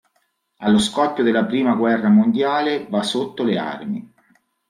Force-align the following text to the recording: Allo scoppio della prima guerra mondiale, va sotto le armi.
Allo 0.61 0.79
scoppio 0.79 1.23
della 1.23 1.45
prima 1.45 1.75
guerra 1.75 2.09
mondiale, 2.09 2.87
va 2.89 3.03
sotto 3.03 3.43
le 3.43 3.59
armi. 3.59 4.13